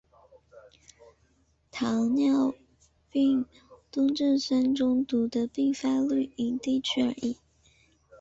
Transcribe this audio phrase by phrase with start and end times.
[1.69, 2.51] 糖尿
[3.11, 3.45] 病
[3.91, 7.37] 酮症酸中毒的病发率因地区而异。